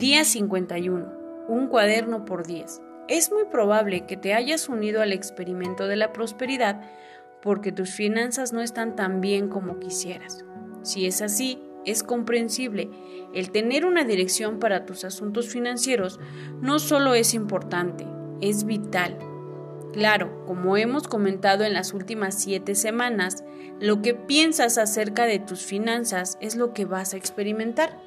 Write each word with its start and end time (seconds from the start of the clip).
Día 0.00 0.24
51. 0.24 1.44
Un 1.46 1.66
cuaderno 1.66 2.24
por 2.24 2.46
10. 2.46 2.80
Es 3.08 3.30
muy 3.30 3.44
probable 3.44 4.06
que 4.06 4.16
te 4.16 4.32
hayas 4.32 4.70
unido 4.70 5.02
al 5.02 5.12
experimento 5.12 5.86
de 5.86 5.96
la 5.96 6.14
prosperidad 6.14 6.80
porque 7.42 7.70
tus 7.70 7.90
finanzas 7.90 8.54
no 8.54 8.62
están 8.62 8.96
tan 8.96 9.20
bien 9.20 9.50
como 9.50 9.78
quisieras. 9.78 10.42
Si 10.80 11.04
es 11.04 11.20
así, 11.20 11.62
es 11.84 12.02
comprensible. 12.02 12.88
El 13.34 13.50
tener 13.50 13.84
una 13.84 14.04
dirección 14.04 14.58
para 14.58 14.86
tus 14.86 15.04
asuntos 15.04 15.50
financieros 15.50 16.18
no 16.62 16.78
solo 16.78 17.12
es 17.12 17.34
importante, 17.34 18.06
es 18.40 18.64
vital. 18.64 19.18
Claro, 19.92 20.46
como 20.46 20.78
hemos 20.78 21.08
comentado 21.08 21.64
en 21.64 21.74
las 21.74 21.92
últimas 21.92 22.40
siete 22.40 22.74
semanas, 22.74 23.44
lo 23.80 24.00
que 24.00 24.14
piensas 24.14 24.78
acerca 24.78 25.26
de 25.26 25.40
tus 25.40 25.60
finanzas 25.60 26.38
es 26.40 26.56
lo 26.56 26.72
que 26.72 26.86
vas 26.86 27.12
a 27.12 27.18
experimentar. 27.18 28.00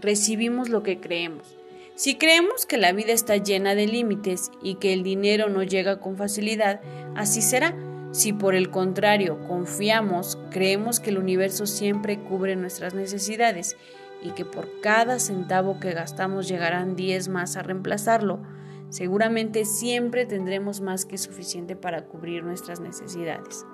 Recibimos 0.00 0.68
lo 0.68 0.82
que 0.82 0.98
creemos. 0.98 1.56
Si 1.94 2.16
creemos 2.16 2.64
que 2.64 2.78
la 2.78 2.92
vida 2.92 3.12
está 3.12 3.36
llena 3.36 3.74
de 3.74 3.86
límites 3.86 4.50
y 4.62 4.76
que 4.76 4.94
el 4.94 5.02
dinero 5.02 5.50
no 5.50 5.62
llega 5.62 6.00
con 6.00 6.16
facilidad, 6.16 6.80
así 7.14 7.42
será. 7.42 7.76
Si 8.12 8.32
por 8.32 8.54
el 8.54 8.70
contrario 8.70 9.38
confiamos, 9.46 10.38
creemos 10.50 10.98
que 10.98 11.10
el 11.10 11.18
universo 11.18 11.66
siempre 11.66 12.18
cubre 12.18 12.56
nuestras 12.56 12.94
necesidades 12.94 13.76
y 14.22 14.30
que 14.30 14.46
por 14.46 14.80
cada 14.80 15.18
centavo 15.18 15.78
que 15.78 15.92
gastamos 15.92 16.48
llegarán 16.48 16.96
10 16.96 17.28
más 17.28 17.56
a 17.56 17.62
reemplazarlo, 17.62 18.40
seguramente 18.88 19.66
siempre 19.66 20.24
tendremos 20.24 20.80
más 20.80 21.04
que 21.04 21.18
suficiente 21.18 21.76
para 21.76 22.06
cubrir 22.06 22.42
nuestras 22.42 22.80
necesidades. 22.80 23.66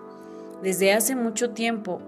Desde 0.63 0.93
hace 0.93 1.15
mucho 1.15 1.51
tiempo, 1.51 2.01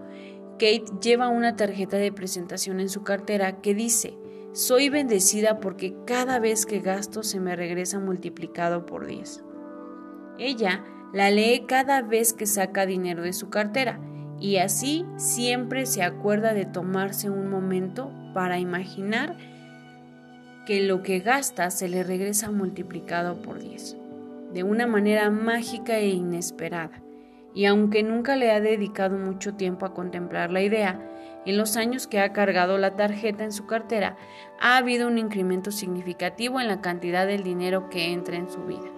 Kate 0.59 0.87
lleva 1.01 1.29
una 1.29 1.57
tarjeta 1.57 1.97
de 1.97 2.13
presentación 2.13 2.81
en 2.81 2.89
su 2.89 3.03
cartera 3.05 3.61
que 3.61 3.75
dice, 3.75 4.19
soy 4.53 4.89
bendecida 4.89 5.61
porque 5.61 5.95
cada 6.05 6.41
vez 6.41 6.67
que 6.67 6.81
gasto 6.81 7.23
se 7.23 7.39
me 7.39 7.55
regresa 7.55 8.01
multiplicado 8.01 8.85
por 8.85 9.07
10. 9.07 9.45
Ella 10.39 10.85
la 11.13 11.31
lee 11.31 11.65
cada 11.67 12.03
vez 12.03 12.33
que 12.33 12.47
saca 12.47 12.87
dinero 12.87 13.23
de 13.23 13.33
su 13.33 13.51
cartera 13.51 14.01
y 14.41 14.57
así 14.57 15.05
siempre 15.17 15.87
se 15.87 16.03
acuerda 16.03 16.55
de 16.55 16.65
tomarse 16.65 17.31
un 17.31 17.49
momento 17.49 18.13
para 18.35 18.59
imaginar 18.59 19.37
que 20.67 20.83
lo 20.83 21.03
que 21.03 21.21
gasta 21.21 21.71
se 21.71 21.89
le 21.89 22.03
regresa 22.03 22.51
multiplicado 22.51 23.41
por 23.43 23.59
10, 23.59 23.97
de 24.53 24.63
una 24.65 24.87
manera 24.87 25.31
mágica 25.31 25.99
e 25.99 26.09
inesperada. 26.09 27.03
Y 27.59 27.67
aunque 27.67 28.05
nunca 28.05 28.37
le 28.37 28.53
ha 28.53 28.61
dedicado 28.61 29.19
mucho 29.19 29.57
tiempo 29.57 29.85
a 29.85 29.93
contemplar 29.93 30.53
la 30.53 30.63
idea, 30.63 31.01
en 31.45 31.59
los 31.59 31.77
años 31.77 32.07
que 32.07 32.21
ha 32.21 32.33
cargado 32.33 32.79
la 32.79 32.95
tarjeta 32.95 33.43
en 33.43 33.51
su 33.51 33.67
cartera, 33.67 34.17
ha 34.61 34.77
habido 34.77 35.09
un 35.09 35.19
incremento 35.19 35.73
significativo 35.73 36.61
en 36.61 36.69
la 36.69 36.81
cantidad 36.81 37.27
del 37.27 37.43
dinero 37.43 37.91
que 37.91 38.13
entra 38.13 38.37
en 38.37 38.49
su 38.49 38.63
vida. 38.63 38.89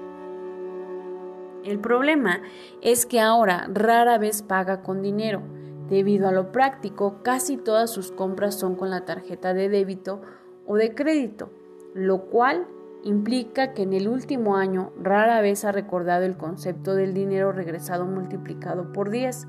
El 1.64 1.78
problema 1.78 2.42
es 2.83 3.06
que 3.06 3.19
ahora 3.19 3.66
rara 3.72 4.19
vez 4.19 4.42
paga 4.42 4.83
con 4.83 5.00
dinero. 5.00 5.41
Debido 5.88 6.28
a 6.28 6.33
lo 6.33 6.53
práctico, 6.53 7.22
casi 7.22 7.56
todas 7.56 7.91
sus 7.91 8.12
compras 8.12 8.58
son 8.58 8.75
con 8.77 8.91
la 8.91 9.06
tarjeta 9.06 9.55
de 9.55 9.70
débito 9.70 10.20
o 10.66 10.77
de 10.77 10.94
crédito, 10.94 11.50
lo 11.94 12.27
cual 12.27 12.66
implica 13.05 13.73
que 13.73 13.83
en 13.83 13.93
el 13.93 14.09
último 14.09 14.56
año 14.56 14.93
rara 15.01 15.41
vez 15.41 15.65
ha 15.65 15.73
recordado 15.73 16.25
el 16.25 16.37
concepto 16.37 16.95
del 16.95 17.15
dinero 17.15 17.53
regresado 17.53 18.06
multiplicado 18.06 18.93
por 18.93 19.11
10. 19.11 19.47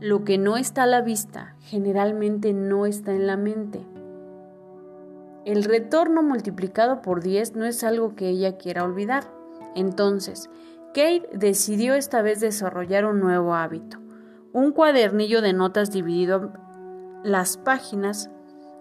Lo 0.00 0.24
que 0.24 0.38
no 0.38 0.56
está 0.56 0.84
a 0.84 0.86
la 0.86 1.00
vista 1.00 1.56
generalmente 1.60 2.52
no 2.52 2.86
está 2.86 3.12
en 3.12 3.26
la 3.26 3.36
mente. 3.36 3.86
El 5.44 5.64
retorno 5.64 6.22
multiplicado 6.22 7.02
por 7.02 7.22
10 7.22 7.56
no 7.56 7.64
es 7.64 7.82
algo 7.82 8.14
que 8.14 8.28
ella 8.28 8.56
quiera 8.56 8.84
olvidar. 8.84 9.24
Entonces, 9.74 10.48
Kate 10.88 11.28
decidió 11.32 11.94
esta 11.94 12.22
vez 12.22 12.40
desarrollar 12.40 13.06
un 13.06 13.20
nuevo 13.20 13.54
hábito, 13.54 13.98
un 14.52 14.72
cuadernillo 14.72 15.40
de 15.40 15.52
notas 15.52 15.90
dividido 15.90 16.52
las 17.24 17.56
páginas 17.56 18.30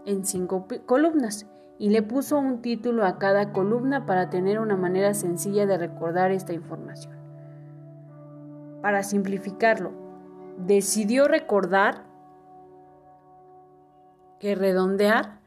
en 0.06 0.25
cinco 0.25 0.68
columnas 0.85 1.47
y 1.81 1.90
le 1.90 2.02
puso 2.03 2.38
un 2.38 2.62
título 2.62 3.06
a 3.08 3.18
cada 3.18 3.52
columna 3.53 4.06
para 4.06 4.30
tener 4.30 4.59
una 4.59 4.78
manera 4.78 5.16
sencilla 5.16 5.66
de 5.66 5.80
recordar 5.80 6.30
esta 6.30 6.53
información. 6.53 7.16
Para 8.84 9.02
simplificarlo, 9.02 9.91
decidió 10.59 11.28
recordar 11.28 12.03
que 14.40 14.53
redondear 14.53 15.40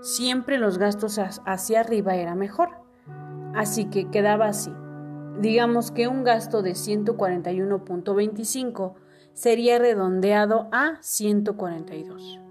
siempre 0.00 0.56
los 0.56 0.78
gastos 0.78 1.18
hacia 1.18 1.80
arriba 1.80 2.16
era 2.16 2.34
mejor. 2.34 2.70
Así 3.54 3.90
que 3.90 4.08
quedaba 4.08 4.46
así. 4.46 4.72
Digamos 5.40 5.90
que 5.90 6.08
un 6.08 6.24
gasto 6.24 6.62
de 6.62 6.70
141.25 6.70 8.94
sería 9.34 9.78
redondeado 9.78 10.70
a 10.72 10.96
142. 11.02 12.49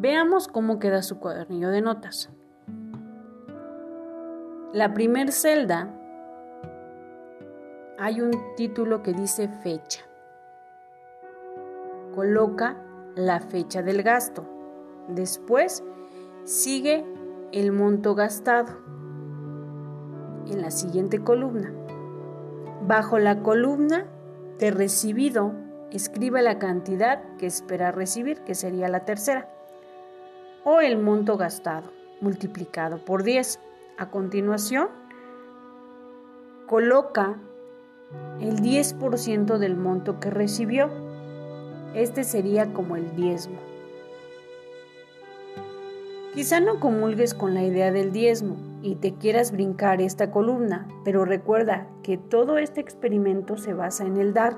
Veamos 0.00 0.46
cómo 0.46 0.78
queda 0.78 1.02
su 1.02 1.18
cuadernillo 1.18 1.70
de 1.70 1.80
notas. 1.80 2.30
La 4.72 4.94
primer 4.94 5.32
celda 5.32 5.92
hay 7.98 8.20
un 8.20 8.30
título 8.56 9.02
que 9.02 9.12
dice 9.12 9.48
fecha. 9.48 10.02
Coloca 12.14 12.76
la 13.16 13.40
fecha 13.40 13.82
del 13.82 14.04
gasto. 14.04 14.44
Después 15.08 15.82
sigue 16.44 17.04
el 17.50 17.72
monto 17.72 18.14
gastado 18.14 18.72
en 20.46 20.62
la 20.62 20.70
siguiente 20.70 21.24
columna. 21.24 21.72
Bajo 22.86 23.18
la 23.18 23.42
columna 23.42 24.06
de 24.60 24.70
recibido, 24.70 25.54
escribe 25.90 26.40
la 26.40 26.60
cantidad 26.60 27.20
que 27.36 27.46
espera 27.46 27.90
recibir, 27.90 28.42
que 28.42 28.54
sería 28.54 28.86
la 28.88 29.04
tercera, 29.04 29.57
o 30.64 30.80
el 30.80 30.98
monto 30.98 31.36
gastado 31.36 31.98
multiplicado 32.20 32.98
por 32.98 33.22
10. 33.22 33.60
A 33.96 34.10
continuación, 34.10 34.88
coloca 36.66 37.36
el 38.40 38.60
10% 38.60 39.58
del 39.58 39.76
monto 39.76 40.20
que 40.20 40.30
recibió. 40.30 40.88
Este 41.94 42.24
sería 42.24 42.72
como 42.72 42.96
el 42.96 43.14
diezmo. 43.16 43.58
Quizá 46.34 46.60
no 46.60 46.78
comulgues 46.78 47.34
con 47.34 47.54
la 47.54 47.64
idea 47.64 47.90
del 47.90 48.12
diezmo 48.12 48.56
y 48.82 48.94
te 48.96 49.14
quieras 49.14 49.50
brincar 49.50 50.00
esta 50.00 50.30
columna, 50.30 50.86
pero 51.04 51.24
recuerda 51.24 51.88
que 52.04 52.16
todo 52.16 52.58
este 52.58 52.80
experimento 52.80 53.56
se 53.56 53.72
basa 53.72 54.04
en 54.04 54.18
el 54.18 54.34
dar. 54.34 54.56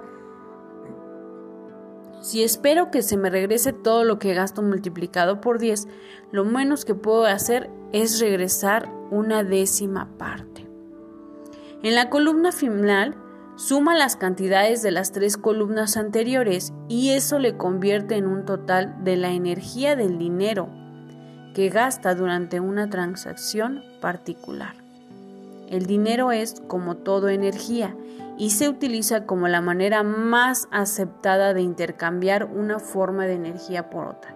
Si 2.30 2.44
espero 2.44 2.92
que 2.92 3.02
se 3.02 3.16
me 3.16 3.28
regrese 3.28 3.72
todo 3.72 4.04
lo 4.04 4.20
que 4.20 4.34
gasto 4.34 4.62
multiplicado 4.62 5.40
por 5.40 5.58
10, 5.58 5.88
lo 6.30 6.44
menos 6.44 6.84
que 6.84 6.94
puedo 6.94 7.24
hacer 7.24 7.68
es 7.92 8.20
regresar 8.20 8.88
una 9.10 9.42
décima 9.42 10.16
parte. 10.16 10.64
En 11.82 11.96
la 11.96 12.08
columna 12.08 12.52
final 12.52 13.16
Suma 13.56 13.96
las 13.96 14.14
cantidades 14.14 14.80
de 14.80 14.92
las 14.92 15.10
tres 15.10 15.36
columnas 15.36 15.96
anteriores 15.96 16.72
y 16.88 17.10
eso 17.10 17.40
le 17.40 17.56
convierte 17.56 18.14
en 18.14 18.28
un 18.28 18.44
total 18.44 19.02
de 19.02 19.16
la 19.16 19.32
energía 19.32 19.96
del 19.96 20.16
dinero 20.16 20.68
que 21.52 21.68
gasta 21.68 22.14
durante 22.14 22.60
una 22.60 22.88
transacción 22.88 23.82
particular. 24.00 24.76
El 25.68 25.86
dinero 25.86 26.30
es, 26.30 26.62
como 26.68 26.96
todo, 26.96 27.28
energía 27.28 27.96
y 28.40 28.48
se 28.48 28.70
utiliza 28.70 29.26
como 29.26 29.48
la 29.48 29.60
manera 29.60 30.02
más 30.02 30.66
aceptada 30.70 31.52
de 31.52 31.60
intercambiar 31.60 32.46
una 32.46 32.78
forma 32.78 33.26
de 33.26 33.34
energía 33.34 33.90
por 33.90 34.06
otra. 34.06 34.34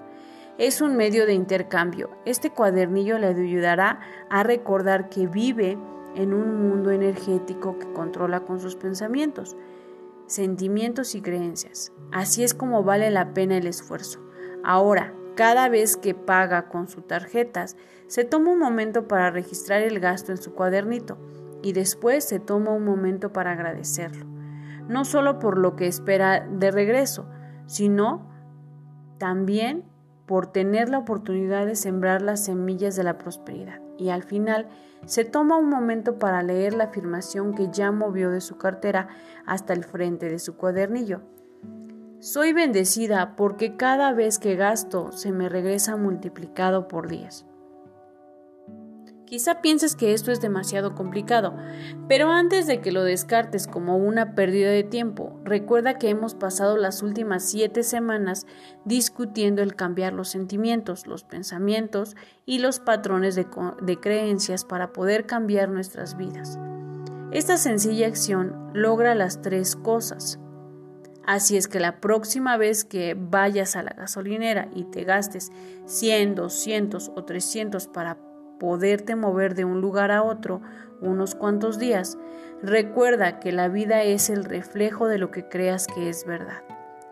Es 0.58 0.82
un 0.82 0.94
medio 0.94 1.24
de 1.24 1.32
intercambio. 1.32 2.10
Este 2.26 2.50
cuadernillo 2.50 3.16
le 3.16 3.28
ayudará 3.28 4.00
a 4.28 4.42
recordar 4.42 5.08
que 5.08 5.26
vive 5.26 5.78
en 6.16 6.34
un 6.34 6.68
mundo 6.68 6.90
energético 6.90 7.78
que 7.78 7.90
controla 7.94 8.40
con 8.40 8.60
sus 8.60 8.76
pensamientos, 8.76 9.56
sentimientos 10.26 11.14
y 11.14 11.22
creencias. 11.22 11.90
Así 12.12 12.44
es 12.44 12.52
como 12.52 12.84
vale 12.84 13.10
la 13.10 13.32
pena 13.32 13.56
el 13.56 13.66
esfuerzo. 13.66 14.20
Ahora, 14.62 15.14
cada 15.34 15.70
vez 15.70 15.96
que 15.96 16.12
paga 16.14 16.68
con 16.68 16.88
sus 16.88 17.06
tarjetas, 17.06 17.78
se 18.06 18.24
toma 18.24 18.50
un 18.50 18.58
momento 18.58 19.08
para 19.08 19.30
registrar 19.30 19.80
el 19.80 19.98
gasto 19.98 20.30
en 20.30 20.36
su 20.36 20.52
cuadernito 20.52 21.16
y 21.64 21.72
después 21.72 22.24
se 22.24 22.38
toma 22.40 22.72
un 22.72 22.84
momento 22.84 23.32
para 23.32 23.52
agradecerlo. 23.52 24.26
No 24.86 25.06
solo 25.06 25.38
por 25.38 25.56
lo 25.56 25.76
que 25.76 25.86
espera 25.86 26.46
de 26.46 26.70
regreso, 26.70 27.26
sino 27.66 28.28
también 29.18 29.84
por 30.26 30.46
tener 30.46 30.90
la 30.90 30.98
oportunidad 30.98 31.64
de 31.64 31.74
sembrar 31.74 32.20
las 32.20 32.44
semillas 32.44 32.96
de 32.96 33.04
la 33.04 33.16
prosperidad. 33.16 33.80
Y 33.96 34.10
al 34.10 34.24
final 34.24 34.68
se 35.06 35.24
toma 35.24 35.56
un 35.56 35.70
momento 35.70 36.18
para 36.18 36.42
leer 36.42 36.74
la 36.74 36.84
afirmación 36.84 37.54
que 37.54 37.70
ya 37.72 37.90
movió 37.92 38.30
de 38.30 38.42
su 38.42 38.58
cartera 38.58 39.08
hasta 39.46 39.72
el 39.72 39.84
frente 39.84 40.28
de 40.28 40.38
su 40.38 40.56
cuadernillo. 40.56 41.22
Soy 42.20 42.52
bendecida 42.52 43.36
porque 43.36 43.76
cada 43.76 44.12
vez 44.12 44.38
que 44.38 44.54
gasto 44.54 45.12
se 45.12 45.32
me 45.32 45.48
regresa 45.48 45.96
multiplicado 45.96 46.88
por 46.88 47.08
10. 47.08 47.46
Quizá 49.34 49.60
pienses 49.60 49.96
que 49.96 50.14
esto 50.14 50.30
es 50.30 50.40
demasiado 50.40 50.94
complicado, 50.94 51.56
pero 52.06 52.30
antes 52.30 52.68
de 52.68 52.80
que 52.80 52.92
lo 52.92 53.02
descartes 53.02 53.66
como 53.66 53.96
una 53.96 54.36
pérdida 54.36 54.70
de 54.70 54.84
tiempo, 54.84 55.40
recuerda 55.42 55.98
que 55.98 56.08
hemos 56.08 56.36
pasado 56.36 56.76
las 56.76 57.02
últimas 57.02 57.42
siete 57.42 57.82
semanas 57.82 58.46
discutiendo 58.84 59.60
el 59.60 59.74
cambiar 59.74 60.12
los 60.12 60.28
sentimientos, 60.28 61.08
los 61.08 61.24
pensamientos 61.24 62.14
y 62.46 62.60
los 62.60 62.78
patrones 62.78 63.34
de, 63.34 63.48
de 63.82 63.96
creencias 63.98 64.64
para 64.64 64.92
poder 64.92 65.26
cambiar 65.26 65.68
nuestras 65.68 66.16
vidas. 66.16 66.56
Esta 67.32 67.56
sencilla 67.56 68.06
acción 68.06 68.70
logra 68.72 69.16
las 69.16 69.42
tres 69.42 69.74
cosas. 69.74 70.38
Así 71.26 71.56
es 71.56 71.66
que 71.66 71.80
la 71.80 72.00
próxima 72.00 72.56
vez 72.56 72.84
que 72.84 73.16
vayas 73.18 73.74
a 73.74 73.82
la 73.82 73.94
gasolinera 73.94 74.68
y 74.72 74.84
te 74.84 75.02
gastes 75.02 75.50
100, 75.86 76.36
200 76.36 77.10
o 77.16 77.24
300 77.24 77.88
para 77.88 78.23
poderte 78.58 79.16
mover 79.16 79.54
de 79.54 79.64
un 79.64 79.80
lugar 79.80 80.10
a 80.10 80.22
otro 80.22 80.60
unos 81.00 81.34
cuantos 81.34 81.78
días, 81.78 82.18
recuerda 82.62 83.40
que 83.40 83.52
la 83.52 83.68
vida 83.68 84.02
es 84.02 84.30
el 84.30 84.44
reflejo 84.44 85.06
de 85.06 85.18
lo 85.18 85.30
que 85.30 85.48
creas 85.48 85.86
que 85.86 86.08
es 86.08 86.24
verdad. 86.24 86.62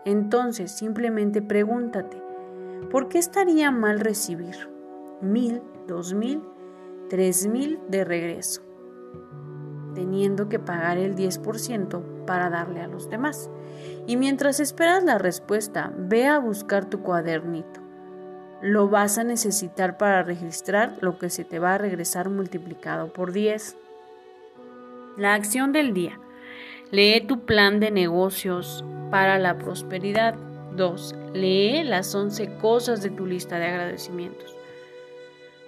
Entonces 0.05 0.71
simplemente 0.71 1.41
pregúntate, 1.41 2.21
¿por 2.89 3.07
qué 3.07 3.19
estaría 3.19 3.71
mal 3.71 3.99
recibir 3.99 4.69
mil, 5.21 5.61
dos 5.87 6.13
mil, 6.13 6.41
tres 7.09 7.47
mil 7.47 7.79
de 7.89 8.03
regreso? 8.03 8.61
teniendo 9.93 10.49
que 10.49 10.57
pagar 10.57 10.97
el 10.97 11.15
10% 11.15 12.25
para 12.25 12.49
darle 12.49 12.81
a 12.81 12.87
los 12.87 13.11
demás. 13.11 13.51
Y 14.07 14.17
mientras 14.17 14.59
esperas 14.59 15.03
la 15.03 15.19
respuesta, 15.19 15.93
ve 15.95 16.25
a 16.25 16.39
buscar 16.39 16.85
tu 16.85 17.03
cuadernito 17.03 17.82
lo 18.63 18.87
vas 18.87 19.17
a 19.17 19.25
necesitar 19.25 19.97
para 19.97 20.23
registrar 20.23 20.93
lo 21.01 21.19
que 21.19 21.29
se 21.29 21.43
te 21.43 21.59
va 21.59 21.73
a 21.73 21.77
regresar 21.77 22.29
multiplicado 22.29 23.11
por 23.11 23.33
10. 23.33 23.75
La 25.17 25.33
acción 25.33 25.73
del 25.73 25.93
día. 25.93 26.17
Lee 26.89 27.25
tu 27.27 27.45
plan 27.45 27.81
de 27.81 27.91
negocios 27.91 28.85
para 29.11 29.37
la 29.37 29.57
prosperidad. 29.57 30.35
2. 30.77 31.15
Lee 31.33 31.83
las 31.83 32.15
11 32.15 32.55
cosas 32.61 33.03
de 33.03 33.09
tu 33.09 33.25
lista 33.25 33.59
de 33.59 33.65
agradecimientos. 33.65 34.55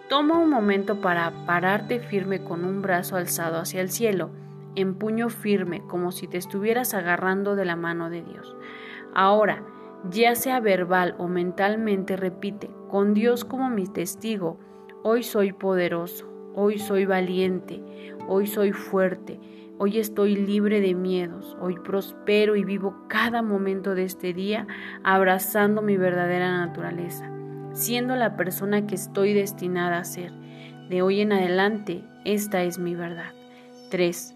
Toma 0.08 0.40
un 0.40 0.50
momento 0.50 1.02
para 1.02 1.32
pararte 1.46 2.00
firme 2.00 2.46
con 2.46 2.64
un 2.64 2.82
brazo 2.82 3.18
alzado 3.18 3.58
hacia 3.58 3.82
el 3.82 3.90
cielo, 3.90 4.30
en 4.76 4.96
puño 4.96 5.28
firme, 5.28 5.82
como 5.90 6.14
si 6.14 6.28
te 6.28 6.38
estuvieras 6.38 6.94
agarrando 6.94 7.58
de 7.58 7.66
la 7.66 7.76
mano 7.76 8.10
de 8.10 8.22
Dios. 8.22 8.56
Ahora, 9.14 9.64
ya 10.12 10.36
sea 10.36 10.60
verbal 10.60 11.16
o 11.18 11.28
mentalmente, 11.28 12.16
repite, 12.16 12.70
con 12.90 13.14
Dios 13.14 13.46
como 13.46 13.70
mi 13.70 13.88
testigo, 13.88 14.60
hoy 15.04 15.24
soy 15.24 15.52
poderoso, 15.52 16.28
hoy 16.56 16.80
soy 16.80 17.06
valiente, 17.06 17.82
hoy 18.28 18.48
soy 18.48 18.72
fuerte, 18.72 19.40
hoy 19.78 20.00
estoy 20.00 20.36
libre 20.36 20.82
de 20.82 20.96
miedos, 20.96 21.58
hoy 21.60 21.76
prospero 21.84 22.56
y 22.56 22.64
vivo 22.64 22.96
cada 23.08 23.42
momento 23.42 23.96
de 23.96 24.04
este 24.04 24.34
día 24.34 24.68
abrazando 25.04 25.82
mi 25.82 25.98
verdadera 25.98 26.66
naturaleza, 26.66 27.30
siendo 27.74 28.16
la 28.16 28.38
persona 28.38 28.88
que 28.88 28.96
estoy 28.96 29.34
destinada 29.34 30.00
a 30.00 30.06
ser. 30.06 30.32
De 30.90 31.02
hoy 31.02 31.22
en 31.22 31.34
adelante, 31.34 32.04
esta 32.24 32.64
es 32.64 32.78
mi 32.78 32.96
verdad. 32.96 33.34
3. 33.90 34.36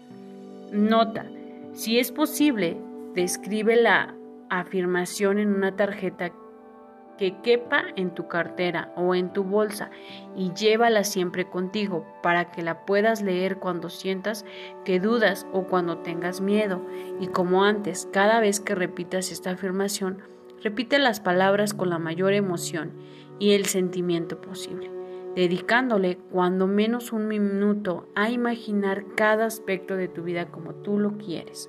Nota, 0.72 1.26
si 1.72 1.98
es 1.98 2.12
posible, 2.12 2.76
descríbela 3.14 4.14
afirmación 4.50 5.38
en 5.38 5.54
una 5.54 5.76
tarjeta 5.76 6.32
que 7.20 7.36
quepa 7.42 7.84
en 7.96 8.14
tu 8.14 8.28
cartera 8.28 8.94
o 8.96 9.14
en 9.14 9.30
tu 9.34 9.44
bolsa 9.44 9.90
y 10.34 10.54
llévala 10.54 11.04
siempre 11.04 11.50
contigo 11.50 12.06
para 12.22 12.50
que 12.50 12.62
la 12.62 12.86
puedas 12.86 13.20
leer 13.20 13.58
cuando 13.58 13.90
sientas 13.90 14.46
que 14.86 15.00
dudas 15.00 15.46
o 15.52 15.64
cuando 15.64 15.98
tengas 15.98 16.40
miedo. 16.40 16.80
Y 17.20 17.26
como 17.26 17.64
antes, 17.64 18.08
cada 18.10 18.40
vez 18.40 18.58
que 18.58 18.74
repitas 18.74 19.30
esta 19.32 19.50
afirmación, 19.50 20.22
repite 20.62 20.98
las 20.98 21.20
palabras 21.20 21.74
con 21.74 21.90
la 21.90 21.98
mayor 21.98 22.32
emoción 22.32 22.92
y 23.38 23.52
el 23.52 23.66
sentimiento 23.66 24.40
posible, 24.40 24.90
dedicándole 25.36 26.16
cuando 26.30 26.66
menos 26.66 27.12
un 27.12 27.28
minuto 27.28 28.08
a 28.14 28.30
imaginar 28.30 29.04
cada 29.14 29.44
aspecto 29.44 29.94
de 29.94 30.08
tu 30.08 30.22
vida 30.22 30.46
como 30.46 30.74
tú 30.74 30.98
lo 30.98 31.18
quieres. 31.18 31.68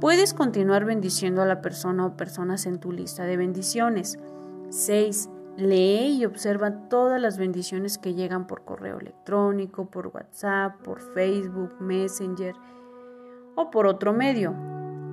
Puedes 0.00 0.32
continuar 0.32 0.84
bendiciendo 0.84 1.42
a 1.42 1.46
la 1.46 1.60
persona 1.60 2.06
o 2.06 2.16
personas 2.16 2.66
en 2.66 2.78
tu 2.78 2.92
lista 2.92 3.24
de 3.24 3.36
bendiciones. 3.36 4.16
6. 4.70 5.28
Lee 5.56 6.18
y 6.20 6.24
observa 6.24 6.88
todas 6.88 7.20
las 7.20 7.36
bendiciones 7.36 7.98
que 7.98 8.14
llegan 8.14 8.46
por 8.46 8.64
correo 8.64 9.00
electrónico, 9.00 9.90
por 9.90 10.06
WhatsApp, 10.06 10.80
por 10.82 11.00
Facebook, 11.00 11.80
Messenger 11.80 12.54
o 13.56 13.72
por 13.72 13.88
otro 13.88 14.12
medio 14.12 14.54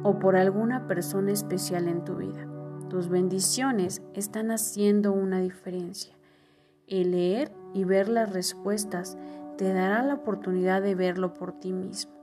o 0.04 0.20
por 0.20 0.36
alguna 0.36 0.86
persona 0.86 1.32
especial 1.32 1.88
en 1.88 2.04
tu 2.04 2.18
vida. 2.18 2.48
Tus 2.88 3.10
bendiciones 3.10 4.04
están 4.14 4.52
haciendo 4.52 5.14
una 5.14 5.40
diferencia. 5.40 6.16
El 6.86 7.12
leer 7.12 7.52
y 7.74 7.86
ver 7.86 8.08
las 8.08 8.32
respuestas 8.32 9.18
te 9.58 9.74
dará 9.74 10.04
la 10.04 10.14
oportunidad 10.14 10.84
de 10.84 10.94
verlo 10.94 11.34
por 11.34 11.60
ti 11.60 11.74
mismo. 11.74 12.14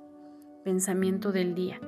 Pensamiento 0.63 1.33
del 1.33 1.57
día. 1.57 1.81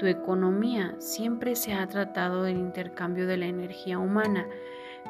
Tu 0.00 0.06
economía 0.06 0.94
siempre 0.98 1.54
se 1.54 1.74
ha 1.74 1.86
tratado 1.86 2.44
del 2.44 2.56
intercambio 2.56 3.26
de 3.26 3.36
la 3.36 3.44
energía 3.44 3.98
humana. 3.98 4.46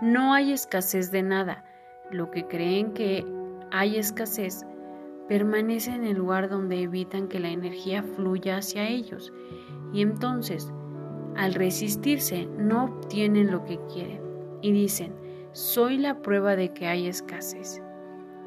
No 0.02 0.34
hay 0.34 0.52
escasez 0.52 1.12
de 1.12 1.22
nada. 1.22 1.62
Lo 2.10 2.32
que 2.32 2.48
creen 2.48 2.92
que 2.92 3.24
hay 3.70 3.98
escasez 3.98 4.66
permanece 5.28 5.92
en 5.92 6.02
el 6.02 6.16
lugar 6.16 6.48
donde 6.48 6.82
evitan 6.82 7.28
que 7.28 7.38
la 7.38 7.50
energía 7.50 8.02
fluya 8.02 8.56
hacia 8.56 8.88
ellos. 8.88 9.32
Y 9.92 10.02
entonces, 10.02 10.72
al 11.36 11.54
resistirse, 11.54 12.46
no 12.58 12.86
obtienen 12.86 13.52
lo 13.52 13.64
que 13.64 13.78
quieren. 13.94 14.20
Y 14.60 14.72
dicen, 14.72 15.14
soy 15.52 15.98
la 15.98 16.20
prueba 16.20 16.56
de 16.56 16.70
que 16.70 16.88
hay 16.88 17.06
escasez. 17.06 17.80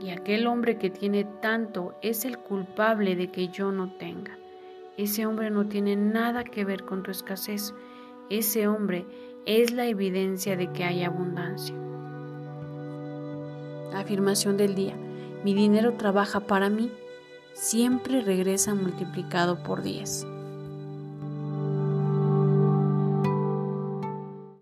Y 0.02 0.10
aquel 0.10 0.48
hombre 0.48 0.78
que 0.78 0.90
tiene 0.90 1.24
tanto 1.42 1.96
es 2.02 2.26
el 2.26 2.38
culpable 2.38 3.16
de 3.16 3.32
que 3.32 3.48
yo 3.48 3.72
no 3.72 3.96
tenga. 3.96 4.43
Ese 4.98 5.26
hombre 5.26 5.50
no 5.50 5.66
tiene 5.66 5.96
nada 5.96 6.44
que 6.44 6.66
ver 6.66 6.84
con 6.84 7.04
tu 7.04 7.12
escasez. 7.12 7.74
Ese 8.30 8.68
hombre 8.68 9.06
es 9.46 9.72
la 9.72 9.88
evidencia 9.88 10.56
de 10.56 10.72
que 10.72 10.84
hay 10.84 11.04
abundancia. 11.04 11.76
Afirmación 13.94 14.58
del 14.58 14.76
día. 14.76 14.96
Mi 15.44 15.54
dinero 15.54 15.94
trabaja 15.94 16.42
para 16.42 16.70
mí. 16.70 16.92
Siempre 17.54 18.22
regresa 18.22 18.74
multiplicado 18.76 19.62
por 19.64 19.82
10. 19.82 20.28